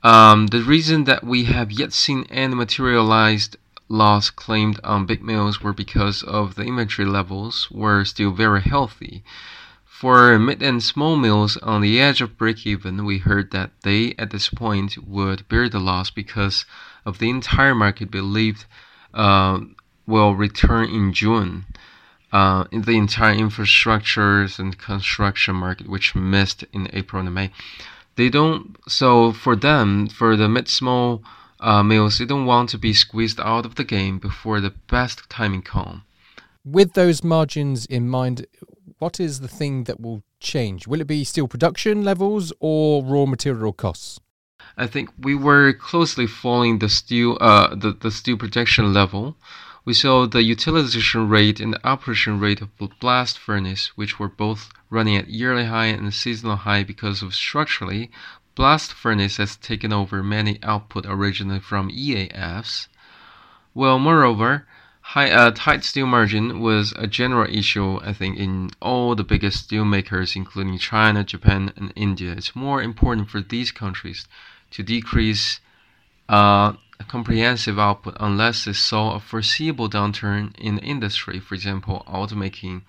Um, 0.03 0.47
the 0.47 0.61
reason 0.61 1.05
that 1.05 1.23
we 1.23 1.45
have 1.45 1.71
yet 1.71 1.93
seen 1.93 2.25
any 2.29 2.55
materialized 2.55 3.55
loss 3.87 4.29
claimed 4.29 4.79
on 4.83 5.05
big 5.05 5.23
mills 5.23 5.61
were 5.61 5.73
because 5.73 6.23
of 6.23 6.55
the 6.55 6.63
inventory 6.63 7.07
levels 7.07 7.69
were 7.71 8.05
still 8.05 8.31
very 8.31 8.61
healthy. 8.61 9.23
For 9.99 10.39
mid 10.39 10.63
and 10.63 10.81
small 10.81 11.17
mills 11.17 11.57
on 11.57 11.81
the 11.81 11.99
edge 11.99 12.21
of 12.21 12.37
break 12.37 12.65
even, 12.65 13.03
we 13.03 13.17
heard 13.17 13.51
that 13.51 13.71
they 13.83 14.15
at 14.17 14.31
this 14.31 14.47
point 14.47 14.97
would 15.05 15.45
bear 15.49 15.67
the 15.67 15.81
loss 15.81 16.09
because 16.09 16.63
of 17.05 17.19
the 17.19 17.29
entire 17.29 17.75
market 17.75 18.09
believed 18.09 18.63
uh, 19.13 19.59
will 20.07 20.35
return 20.35 20.89
in 20.89 21.11
June. 21.11 21.65
Uh, 22.31 22.63
in 22.71 22.83
the 22.83 22.95
entire 22.95 23.35
infrastructures 23.35 24.57
and 24.57 24.77
construction 24.77 25.55
market, 25.55 25.89
which 25.89 26.15
missed 26.15 26.63
in 26.71 26.87
April 26.93 27.21
and 27.21 27.35
May, 27.35 27.51
they 28.15 28.29
don't. 28.29 28.77
So 28.87 29.33
for 29.33 29.57
them, 29.57 30.07
for 30.07 30.37
the 30.37 30.47
mid 30.47 30.69
small 30.69 31.21
uh, 31.59 31.83
mills, 31.83 32.19
they 32.19 32.25
don't 32.25 32.45
want 32.45 32.69
to 32.69 32.77
be 32.77 32.93
squeezed 32.93 33.41
out 33.41 33.65
of 33.65 33.75
the 33.75 33.83
game 33.83 34.17
before 34.17 34.61
the 34.61 34.73
best 34.87 35.29
timing 35.29 35.63
comes. 35.63 36.03
With 36.63 36.93
those 36.93 37.21
margins 37.21 37.85
in 37.85 38.07
mind, 38.07 38.45
what 38.99 39.19
is 39.19 39.39
the 39.39 39.47
thing 39.47 39.85
that 39.85 39.99
will 39.99 40.23
change? 40.39 40.87
Will 40.87 41.01
it 41.01 41.07
be 41.07 41.23
steel 41.23 41.47
production 41.47 42.03
levels 42.03 42.53
or 42.59 43.03
raw 43.03 43.25
material 43.25 43.73
costs? 43.73 44.19
I 44.77 44.87
think 44.87 45.09
we 45.17 45.35
were 45.35 45.73
closely 45.73 46.27
following 46.27 46.79
the 46.79 46.89
steel 46.89 47.37
uh, 47.41 47.75
the, 47.75 47.91
the 47.91 48.11
steel 48.11 48.37
production 48.37 48.93
level. 48.93 49.35
We 49.85 49.93
saw 49.93 50.27
the 50.27 50.43
utilization 50.43 51.29
rate 51.29 51.59
and 51.59 51.73
the 51.73 51.87
operation 51.87 52.39
rate 52.39 52.61
of 52.61 52.69
the 52.77 52.89
blast 52.99 53.39
furnace, 53.39 53.87
which 53.95 54.19
were 54.19 54.27
both 54.27 54.69
running 54.89 55.15
at 55.15 55.29
yearly 55.29 55.65
high 55.65 55.87
and 55.87 56.13
seasonal 56.13 56.57
high 56.57 56.83
because 56.83 57.21
of 57.23 57.33
structurally, 57.33 58.11
blast 58.55 58.91
furnace 58.91 59.37
has 59.37 59.55
taken 59.55 59.93
over 59.93 60.21
many 60.21 60.59
output 60.61 61.05
originally 61.07 61.61
from 61.61 61.89
EAFs. 61.89 62.87
Well, 63.73 63.97
moreover, 63.97 64.67
High, 65.13 65.31
uh, 65.31 65.49
tight 65.55 65.83
steel 65.83 66.05
margin 66.05 66.59
was 66.59 66.93
a 66.95 67.07
general 67.07 67.51
issue, 67.51 67.99
I 68.03 68.13
think, 68.13 68.37
in 68.37 68.69
all 68.79 69.15
the 69.15 69.23
biggest 69.23 69.63
steel 69.63 69.83
makers, 69.83 70.35
including 70.35 70.77
China, 70.77 71.23
Japan, 71.23 71.73
and 71.75 71.91
India. 71.95 72.33
It's 72.33 72.55
more 72.55 72.79
important 72.79 73.31
for 73.31 73.41
these 73.41 73.71
countries 73.71 74.27
to 74.69 74.83
decrease 74.83 75.61
uh, 76.29 76.73
comprehensive 77.07 77.79
output 77.79 78.17
unless 78.19 78.65
they 78.65 78.73
saw 78.73 79.15
a 79.15 79.19
foreseeable 79.19 79.89
downturn 79.89 80.55
in 80.59 80.75
the 80.75 80.83
industry, 80.83 81.39
for 81.39 81.55
example, 81.55 82.03
automaking 82.07 82.83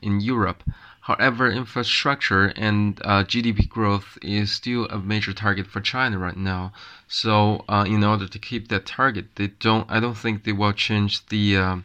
in 0.00 0.18
Europe. 0.18 0.62
However, 1.04 1.50
infrastructure 1.50 2.48
and 2.56 3.00
uh, 3.04 3.24
GDP 3.24 3.68
growth 3.68 4.18
is 4.20 4.52
still 4.52 4.86
a 4.86 4.98
major 4.98 5.32
target 5.32 5.66
for 5.66 5.80
China 5.80 6.18
right 6.18 6.36
now. 6.36 6.72
So, 7.08 7.64
uh, 7.68 7.84
in 7.88 8.04
order 8.04 8.28
to 8.28 8.38
keep 8.38 8.68
that 8.68 8.84
target, 8.84 9.36
they 9.36 9.48
don't. 9.48 9.90
I 9.90 9.98
don't 9.98 10.16
think 10.16 10.44
they 10.44 10.52
will 10.52 10.72
change 10.72 11.26
the 11.26 11.56
uh, 11.56 11.76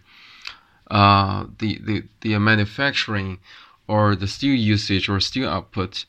uh 0.92 1.46
the 1.60 1.80
the 1.80 2.04
the 2.22 2.38
manufacturing 2.38 3.40
or 3.88 4.16
the 4.16 4.28
steel 4.28 4.54
usage 4.54 5.08
or 5.08 5.20
steel 5.20 5.50
output. 5.50 6.06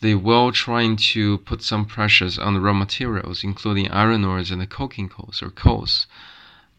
They 0.00 0.14
will 0.14 0.52
trying 0.52 0.96
to 1.12 1.38
put 1.38 1.62
some 1.62 1.84
pressures 1.84 2.38
on 2.38 2.54
the 2.54 2.60
raw 2.60 2.72
materials, 2.72 3.42
including 3.42 3.90
iron 3.90 4.24
ores 4.24 4.50
and 4.50 4.60
the 4.60 4.66
coking 4.66 5.08
coals 5.08 5.42
or 5.42 5.50
coals. 5.50 6.06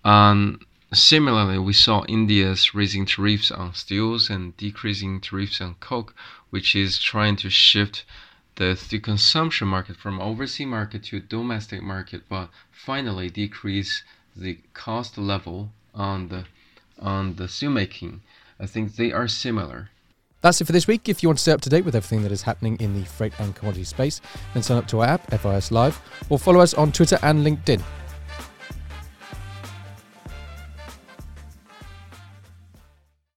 Um, 0.03 0.59
Similarly, 0.93 1.57
we 1.57 1.71
saw 1.71 2.03
India's 2.09 2.75
raising 2.75 3.05
tariffs 3.05 3.49
on 3.49 3.73
steels 3.73 4.29
and 4.29 4.57
decreasing 4.57 5.21
tariffs 5.21 5.61
on 5.61 5.75
coke, 5.75 6.13
which 6.49 6.75
is 6.75 6.99
trying 6.99 7.37
to 7.37 7.49
shift 7.49 8.03
the 8.55 8.75
steel 8.75 8.99
consumption 8.99 9.69
market 9.69 9.95
from 9.95 10.19
overseas 10.19 10.67
market 10.67 11.03
to 11.05 11.21
domestic 11.21 11.81
market, 11.81 12.23
but 12.27 12.49
finally 12.71 13.29
decrease 13.29 14.03
the 14.35 14.59
cost 14.73 15.17
level 15.17 15.71
on 15.93 16.27
the 16.27 16.45
on 16.99 17.35
the 17.35 17.45
steelmaking. 17.45 18.19
I 18.59 18.65
think 18.65 18.95
they 18.95 19.13
are 19.13 19.29
similar. 19.29 19.89
That's 20.41 20.59
it 20.59 20.65
for 20.65 20.73
this 20.73 20.87
week. 20.87 21.07
If 21.07 21.23
you 21.23 21.29
want 21.29 21.37
to 21.37 21.41
stay 21.41 21.53
up 21.53 21.61
to 21.61 21.69
date 21.69 21.85
with 21.85 21.95
everything 21.95 22.23
that 22.23 22.31
is 22.31 22.41
happening 22.41 22.75
in 22.81 22.99
the 22.99 23.05
freight 23.05 23.33
and 23.39 23.55
commodity 23.55 23.85
space, 23.85 24.19
then 24.53 24.61
sign 24.61 24.77
up 24.77 24.87
to 24.87 24.99
our 24.99 25.07
app, 25.07 25.31
FIS 25.31 25.71
Live, 25.71 26.01
or 26.29 26.37
follow 26.37 26.59
us 26.59 26.73
on 26.73 26.91
Twitter 26.91 27.17
and 27.21 27.45
LinkedIn. 27.45 27.81